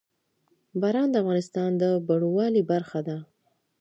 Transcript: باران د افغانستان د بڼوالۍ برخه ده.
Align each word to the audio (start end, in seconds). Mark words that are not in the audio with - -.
باران 0.81 1.07
د 1.11 1.15
افغانستان 1.23 1.69
د 1.81 1.83
بڼوالۍ 2.07 2.63
برخه 2.71 2.99
ده. 3.07 3.17